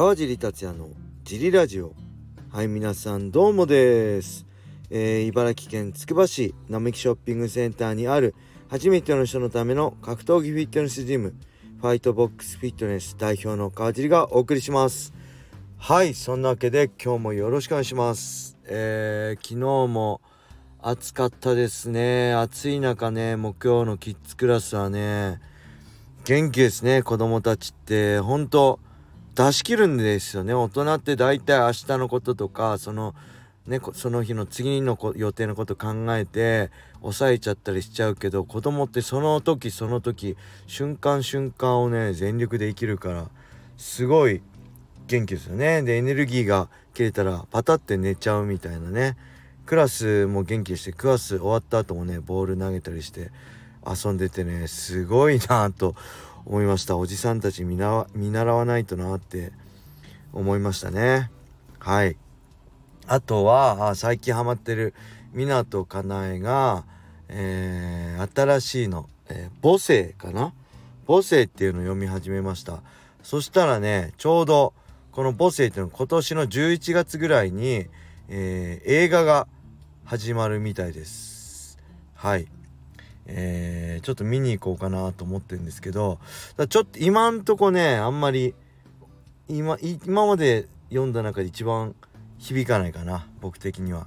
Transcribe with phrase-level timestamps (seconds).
[0.00, 0.88] 川尻達也の
[1.24, 1.92] ジリラジオ。
[2.50, 4.46] はい皆さんどうもです、
[4.88, 8.34] えー、茨城県つくば市並木ショッピングセンターにある
[8.70, 11.34] 初めての人のための格闘技フィットネスジム
[11.82, 15.12] ファイトボックスフィットネス代表の川尻がお送りします。
[15.76, 18.56] はいそんなわけで今日もよろしくお願いします。
[18.64, 20.22] えー、昨日も
[20.80, 22.32] 暑かったですね。
[22.32, 25.42] 暑い中ね木曜のキッズクラスはね
[26.24, 28.18] 元気ですね子供たちって。
[28.20, 28.80] 本当
[29.34, 30.54] 出し切るんですよね。
[30.54, 33.14] 大人って大体明日のこととかその
[33.66, 36.70] ねその日の次の予定のこと考えて
[37.00, 43.28] 抑えちゃったりしちゃうけど子供ってその時その時瞬間瞬間をね全力で生きるから
[43.76, 44.42] すごい
[45.06, 45.82] 元気ですよね。
[45.82, 49.16] でエネルギーが切れたらパタって寝ちゃうみたいなね。
[49.66, 53.30] クラスも元気してクラス終わった後もねボール投げたりして
[53.86, 55.94] 遊んでてねすごいなと
[56.46, 56.96] 思いました。
[56.96, 59.52] おじさんたち見習わないとなって
[60.32, 61.30] 思いましたね。
[61.78, 62.16] はい。
[63.06, 64.94] あとは最近ハマってる
[65.34, 66.84] 湊かなえが、
[67.28, 70.52] えー、新しいの、えー、母性かな？
[71.06, 72.82] 母性っていうのを読み始めました。
[73.22, 74.72] そしたらねちょうど
[75.12, 77.86] この母性っていうのは今年の11月ぐらいに、
[78.28, 79.48] えー、映画が
[80.04, 81.78] 始まるみたいです。
[82.14, 82.46] はい。
[83.32, 86.18] えー、ちょっと見に行こうかなと思ってるんですけど
[86.68, 88.54] ちょっと今んとこねあんまり
[89.48, 91.94] 今今まで読んだ中で一番
[92.38, 94.06] 響かないかな僕的には。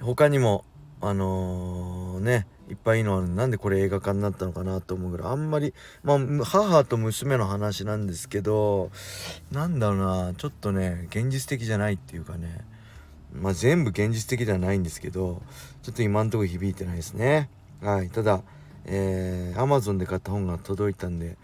[0.00, 0.64] 他にも
[1.00, 8.90] あのー、ねいっぱいいいのはなんでこれ映画化になったのかなと思うぐらいあんまりまあ母と娘の話なんですけど
[9.50, 12.64] なんだろうなちょっとね現実的じゃないっていうかね。
[13.32, 15.42] まあ、全部現実的ではないんですけど
[15.82, 17.50] ちょっと今んとこ響いてないですね。
[17.80, 18.42] はいただ
[18.84, 21.36] えー、Amazon で買った本が届いたんで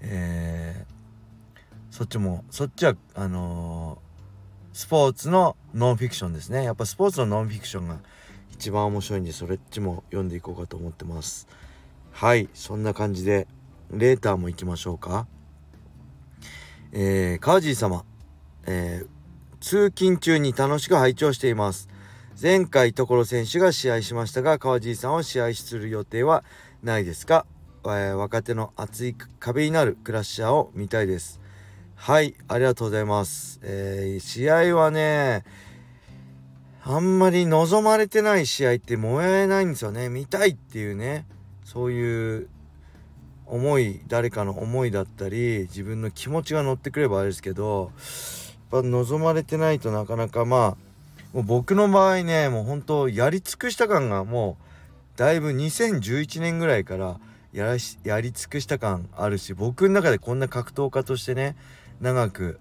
[0.00, 6.64] えー、そっちもそっちはあのー、スポーツのノンフィクションですね。
[6.64, 7.98] やっぱスポーツのノンフィクションが
[8.52, 11.46] 一番面白いんでそれっちも読んでいこうかと思ってます。
[12.12, 13.46] はいそんな感じで
[13.90, 15.26] レーターも行きましょうか。
[16.92, 18.04] えー、川尻様
[18.68, 19.08] えー、
[19.66, 21.88] 通勤中に楽しく拝聴しています。
[22.40, 26.44] 前回所選手が試合しましたが川尻さんは試合する予定は
[26.84, 27.46] ないですか、
[27.82, 31.40] えー、若手の熱い壁になるクラッシャーを見たいです。
[31.96, 35.42] はいありがとうございます、えー、試合はね
[36.84, 40.08] あんまり望まれてない試合って燃えないんですよね。
[40.08, 41.26] 見たいっていうね
[41.64, 42.48] そういう
[43.46, 47.90] 思い誰かの思いだったり自分の気持ちが乗ってくればあれですけど
[48.70, 50.86] ぱ望まれてないとなかなかまあ
[51.32, 54.56] もう僕の場合ねもう本当やり尽くした感がも
[55.16, 57.18] うだいぶ2011年ぐらいから
[57.52, 61.56] やらしやり尽くした感あるし僕の中でこんな格闘家としてね
[62.00, 62.60] 長く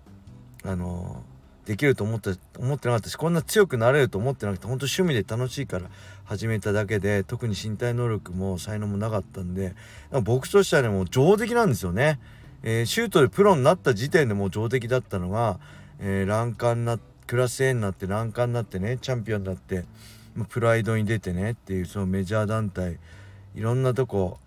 [0.64, 5.90] あのー、できると思って思ってなかったしこんな強くなれると思ってなくて本当趣味で楽しいから
[6.24, 9.76] 始めただけで特に身体能力も才能もなかったんで
[10.24, 12.20] 僕としてはねもう上出来なんですよね。
[12.64, 15.60] えー、シュートでプロになった時点でもう上出来だったのが
[16.00, 19.86] えー、欄干なクラス A になって欄干になってねチャンピオンになって
[20.50, 23.00] プライドに出てねっていうそのメジャー団体
[23.56, 24.40] いろんなとこ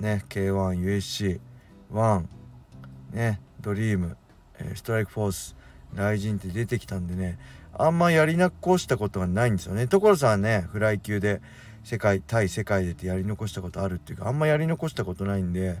[0.00, 2.24] ね K1USC1
[3.12, 4.16] ねドリーム、
[4.58, 5.56] えー、ストライクフォース
[5.94, 7.38] ライジンって出てきたんでね
[7.74, 9.86] あんまやり残したことがないんですよね。
[9.86, 11.40] 所さんはねフライ級で
[11.84, 15.78] 世界対世界でってやり残したことあるっていうかあんまやり残したことないんで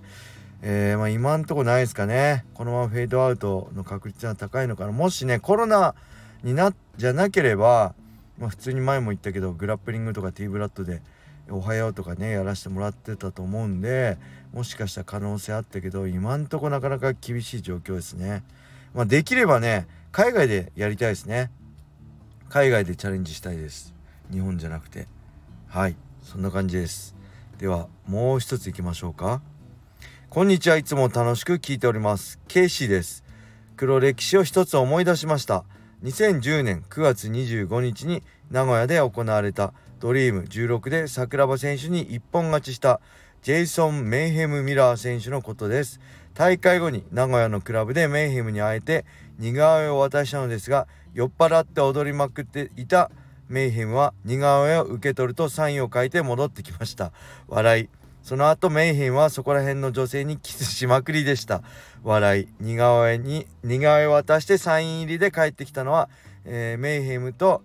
[0.64, 5.96] えー、まあ、今んとこないですかねこのままフェードアウトの確率が高いのかなもしねコロナ
[6.44, 7.94] になじゃなければ、
[8.38, 11.02] まあ、普通に前も言ったけどグラップリングとか T ブラッドで
[11.50, 14.18] 「おはよう」とかねやらせてもらってたと思うんで
[14.52, 18.44] もしかしたら可能性あったけど今んとこなかなか厳しい状況ですね。
[18.94, 21.50] まあ、できればね海外でやりたいですね。
[22.48, 23.94] 海外でチャレンジしたいです。
[24.30, 25.08] 日本じゃなくて。
[25.68, 27.16] はいそんな感じです。
[27.58, 29.40] ではもう一ついきましょうか。
[30.34, 30.78] こんにちは。
[30.78, 32.40] いつも楽しく聞いております。
[32.48, 33.22] ケイシーです。
[33.76, 35.62] 黒歴史を一つ思い出しました。
[36.04, 43.02] 2010年9月25日に名古屋で行われたドリーム16で桜庭選手に一本勝ちした
[43.42, 46.00] ジェイソン・メイヘム・ミラー選手のことです。
[46.32, 49.04] 大会後に名古屋のクラブでメイヘムに会えて
[49.38, 53.10] 似顔絵を渡したのですが酔っ払って踊りまくっていた
[53.50, 57.12] メイヘムは似顔絵を受け取るとサインを書いて戻ってきました。
[57.48, 58.01] 笑い。
[58.22, 61.62] その後メイヘンはそこら辺の女性にキスしまくりでした。
[62.04, 66.08] 笑い似顔絵に似顔絵を渡してサイン入りで帰ってきたのは、
[66.44, 67.62] えー、メイヘムと、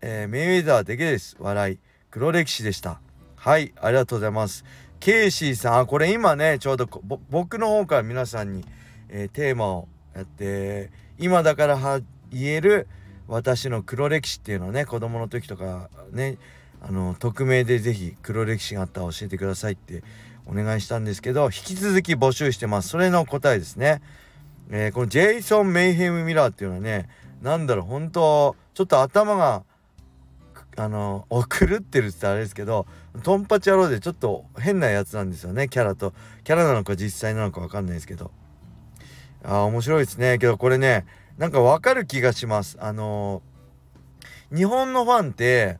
[0.00, 1.36] えー、メイウェザーだけです。
[1.38, 1.78] 笑い
[2.10, 3.00] 黒歴史でした。
[3.36, 4.64] はいありがとうございます。
[4.98, 6.88] ケイシーさんあこれ今ねちょうど
[7.30, 8.64] 僕の方から皆さんに、
[9.08, 12.00] えー、テーマを、やって今だから
[12.30, 12.88] 言える
[13.28, 16.38] 私の黒歴史っていうのをね子供の時とかね
[16.88, 20.04] あの匿名で是非黒歴史があったら教えてくださいって
[20.46, 22.90] お願いしたんですけど引き続き募集してます。
[22.90, 24.00] それの答えですね、
[24.70, 27.08] えー、このジェイソン・メイヘム・ミラーっていうのはね
[27.42, 29.64] 何だろう本当ちょっと頭が
[30.76, 32.86] あの狂ってるってあれですけど
[33.24, 35.68] トンパチ野郎でちょっと変なやつなんですよね。
[35.68, 36.12] キャラと
[36.44, 38.30] キャラなのか実際なのか分かんないですけど。
[39.42, 40.38] あ面白いですね。
[40.38, 41.06] けどこれね
[41.38, 42.76] なんか分かる気がします。
[42.80, 45.78] あのー、日本のファンって、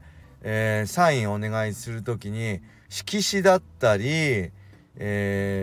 [0.49, 4.53] えー、サインお願いする時に色紙だったり、
[4.95, 5.61] え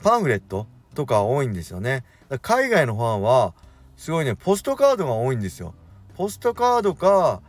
[0.00, 2.02] ー、パンフレットとか多いんですよね。
[2.42, 3.54] 海外のファンは
[3.96, 5.72] すごいねポストカードが多いんですよ。
[6.16, 7.42] ポストカードか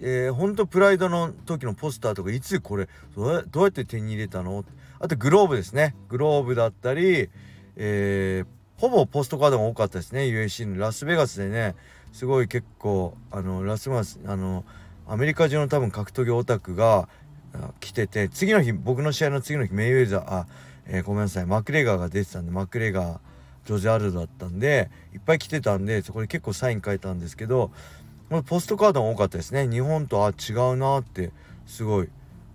[0.00, 4.64] えー、ほんとプライドの時のポスターとかいつこれどうやって手に入れたの？
[4.98, 5.94] あとグローブですね。
[6.08, 7.30] グローブだったり、
[7.76, 8.46] えー、
[8.80, 10.22] ほぼポストカードが多かったですね。
[10.22, 11.76] USC のラスベガスでね。
[12.14, 14.64] すごい結構あのラスベガスあの
[15.08, 17.08] アメリカ中の多分格闘技オタクが
[17.80, 20.46] 来てて次の日僕の試合の次の日メイウェザーあ、
[20.86, 21.46] えー、ごめんなさい。
[21.46, 23.18] マクレガーが出てたんでマクレガー
[23.66, 27.72] ジョージ・アルドだったんでいっぱい来てたんでそこで結構サイン書いたんですけど
[28.28, 29.68] これポストカードが多かったですね。
[29.68, 31.32] 日本とあ違うなって
[31.66, 32.08] すごい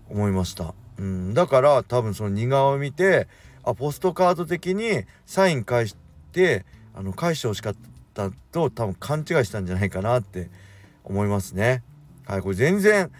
[0.09, 0.73] 思いました。
[0.97, 3.27] うんだから多分その似顔を見て
[3.65, 5.97] あポストカード的にサイン返し
[6.31, 6.65] て
[6.95, 7.75] あの返してほしかっ
[8.19, 10.49] たと多分勘違いしたんじゃないかなって
[11.03, 11.83] 思いますね。
[12.25, 13.11] はいこれ全然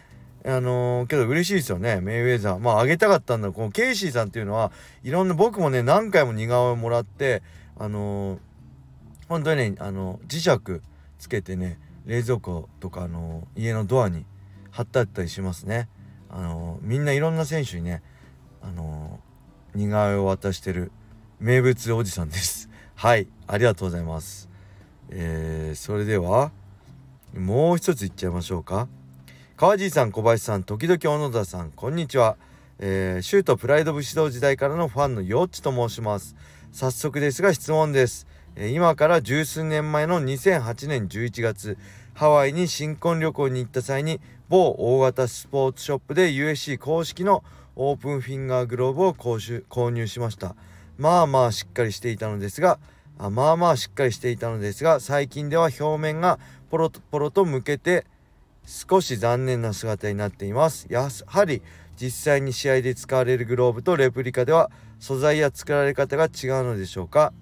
[0.46, 2.02] あのー、けど嬉しいですよね。
[2.02, 3.52] メイウェザーまああげたかったんだ。
[3.52, 4.72] このケイシーさんっていうのは
[5.04, 7.42] いろんな僕もね何回も似顔絵もらって
[7.78, 8.40] あのー、
[9.28, 10.82] 本当にねあの磁石
[11.18, 14.26] つけてね冷蔵庫とかあの家のドアに
[14.72, 15.88] 貼ってあったりしますね。
[16.30, 18.02] あのみんないろんな選手にね
[18.62, 19.20] あの
[19.74, 20.92] 似顔絵を渡してる
[21.40, 22.70] 名物おじさんです。
[22.96, 24.49] はいありがとうございます。
[25.12, 26.52] えー、それでは
[27.34, 28.88] もう一ついっちゃいましょうか。
[29.58, 32.38] 川地さん小林さん時々小野田さんこんにちは、
[32.80, 36.36] えー、シュートプライド武士道時代からのファンのヨッチと申します。
[36.72, 38.28] 早速ですが質問です。
[38.56, 41.78] え今から十数年前の2008年11月
[42.14, 44.20] ハワイに新婚旅行に行った際に
[44.50, 47.44] 某大型スポーツショップで USC 公式の
[47.76, 50.56] オープンフィンガーグローブを購入しました。
[50.98, 52.78] まあまあしっかりしていたのですが
[53.22, 56.40] あまあまあしっかりしていたのですが最近では表面が
[56.72, 58.06] ポロポロと向けて
[58.66, 60.88] 少し残念な姿になっています。
[60.90, 61.62] やはり
[62.00, 66.30] 実際に試合で使われるグローブとレプリカでは素材や作られ方が違う
[66.64, 67.34] のでしょうか。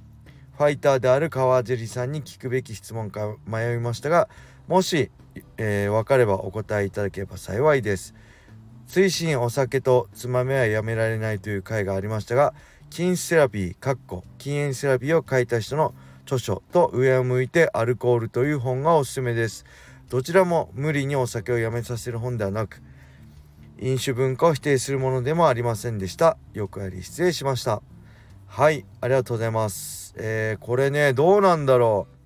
[0.58, 4.28] ファイターである川尻さんに聞くべき質問か迷いましたが
[4.68, 5.12] もし、
[5.58, 8.16] えー、分かればお答えいただければ幸いです。
[8.88, 12.56] 追伸お酒とつまみはやめられないという回がありましたが
[12.90, 15.94] 筋セラピーかっこ禁煙セラピーを書いた人の
[16.24, 19.66] 著書と上を向いてアルコールという本がおすすめです。
[20.10, 22.82] どちらも無理にお酒をやめさせる本ではなく
[23.80, 26.38] 飲酒文化を否定するものでもありませんでした。
[26.54, 27.82] よくあり失礼しました。
[28.48, 30.14] はいありがとうございます。
[30.18, 32.18] えー、これねどうなんだろう。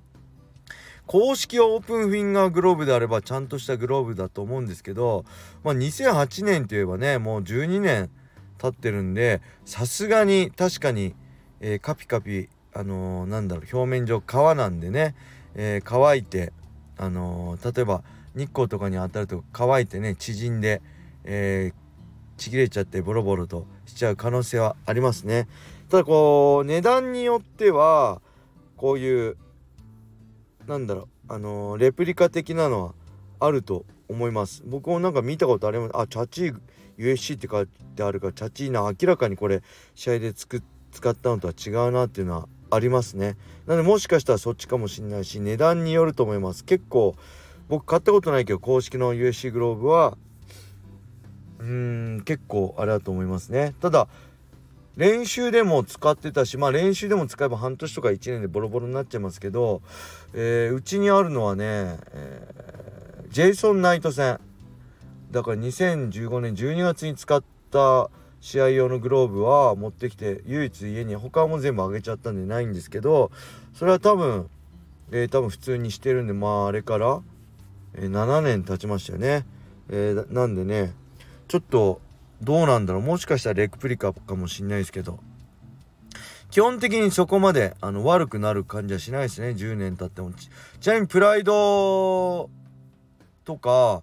[1.08, 5.26] 公式オープンフィンガーグローブであればちゃんとしたグローブだと思うんですけど、
[5.62, 8.10] まあ、2008年といえばねもう12年
[8.62, 11.16] 経ってるんでさすがに確かに、
[11.60, 15.16] えー、カピカピあのー、なんだろう表面上皮なんでね、
[15.56, 16.54] えー、乾いて
[16.98, 18.04] あのー、例えば
[18.36, 20.82] 日光とかに当たると乾いてね縮んで、
[21.26, 21.74] え
[22.38, 25.50] ちぎれちゃってボロボロとしちゃう可能性はありますね。
[25.90, 28.22] ただこう値段によっては
[28.78, 29.38] こういう
[30.66, 32.94] なんだろうあのー、レプリカ的なのは
[33.42, 34.64] あると思います。
[34.66, 35.92] 僕もなんか見たことあります。
[35.94, 36.54] あチャチ
[37.02, 39.64] USC って書いてあるからチャチーナ明らかにこれ
[39.96, 43.38] 試合でつく使ったのとは違うなっていうのはありますね。
[43.66, 46.64] なのでもしかしたらそっちかもしれないし値段によると思います。
[46.64, 47.16] 結構
[47.68, 50.18] 僕買ったことないけど公式の USC グローブは
[51.60, 51.68] うー
[52.20, 53.74] ん結構あれだと思いますね。
[53.82, 54.08] ただ
[54.98, 59.82] 練習でも使ってたしまあ練習でも使えば半年とか1年でボロボロになっちゃいますけど
[60.34, 64.40] えー、うちにあるのはね、えー、ジェイソン・ナイト戦。
[65.32, 68.10] だから2015年12月に使った
[68.40, 73.32] 試合用のグローブは持ってきて唯一家に他も全部あげちゃったんでないんですけど
[73.74, 74.50] それは多分、
[75.12, 77.22] えー、多分普通にしてるんでまああれから、
[77.96, 79.46] えー、7年経ちましたよね、
[79.90, 80.94] えー、なんでね
[81.48, 82.02] ちょっと
[82.42, 83.02] どうなんだろう。
[83.04, 85.20] もしかしたらレクプリカかもしんないですけど。
[86.50, 89.50] 基本的にそこまであの悪くなる感じはしないですね。
[89.50, 90.32] 10年経っても。
[90.80, 92.50] ちなみにプライド
[93.46, 94.02] とか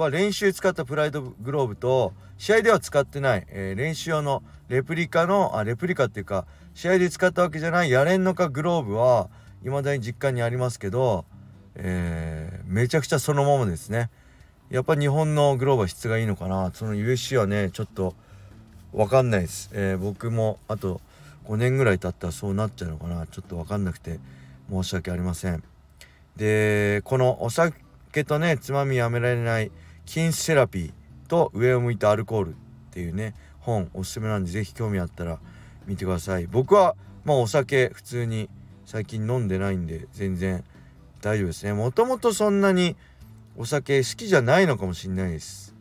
[0.00, 9.28] は練習使ったプライドグローブと試合では使ってない、えー、練習用のレプリカのあレプリカっていうか試合で使ったわけじゃないやれんのかグローブは
[9.64, 11.24] 未だに実家にありますけど、
[11.74, 14.10] えー、めちゃくちゃそのままですね。
[14.70, 16.70] やっぱ日本のグローブは質がいいのかな。
[16.74, 18.14] その USC はねちょっと
[18.92, 21.00] 分かんないです、えー、僕もあと
[21.46, 23.26] 5年ぐらい経ったらそうなっちゃうのかな。
[23.26, 24.20] ちょっと分かんなくて
[24.70, 25.64] 申し訳ありません。
[26.36, 27.74] でこのお酒
[28.24, 29.72] とねつまみやめられない
[30.08, 30.92] 禁止セラピー
[31.28, 32.54] と上を向いたアルコールっ
[32.90, 35.38] ていうね本おすすめなんで是非興味あったら
[35.86, 36.46] 見てください。
[36.46, 36.96] 僕は
[37.26, 38.48] まあお酒普通に
[38.86, 40.64] 最近飲んでないんで全然
[41.20, 41.74] 大丈夫ですね。
[41.74, 42.96] もともとそんなに
[43.58, 45.74] お酒好きじゃないのかもしんないです。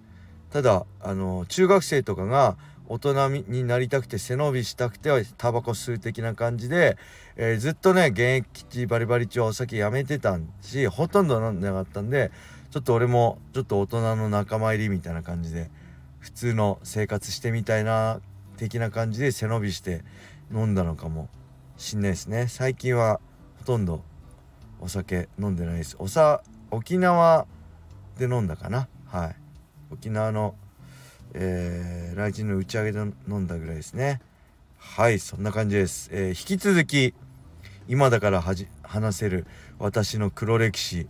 [0.50, 2.58] ただあの中学生とかが
[2.90, 6.98] 大人になりたくて背伸びしたくてはタバコ吸う的な感じで、
[7.38, 12.32] えー、ずっとね現役中バリバリ中お酒やめてたしほとんど飲んでなかったんで
[12.78, 15.72] ちょっと俺もちょっと大人の仲間入りみたいな感じで
[16.20, 18.22] 普通の生活してみたいな
[18.58, 20.04] 的な感じで背伸びして
[20.54, 21.28] 飲んだのかも
[21.78, 22.48] しんないですね。
[22.48, 23.20] 最近は
[23.58, 24.04] ほとんど
[24.80, 25.96] お酒飲んでないです。
[25.98, 27.48] おさ沖縄
[28.20, 28.88] で飲んだかな。
[29.08, 29.36] はい。
[29.90, 30.54] 沖縄の
[31.34, 34.22] えー、来人の打ち上げで飲んだぐらいですね。
[34.78, 37.16] はいそんな感じです、えー、引き続き
[37.88, 38.44] 今だから
[38.84, 39.48] 話せる
[39.80, 41.08] 私の黒歴史。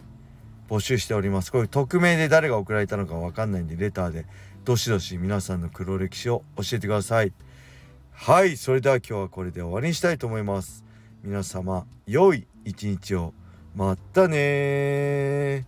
[0.70, 1.52] 募集しております。
[1.52, 4.26] これ匿名で誰が送られたのか分かんないんでレターで
[4.66, 7.34] どしどし皆さんの黒歴史を教えてください。
[8.12, 10.84] はいそれでは今日はこれで終わりにしたいと思います。
[11.24, 13.34] 皆様良い一日を。
[13.76, 15.68] またね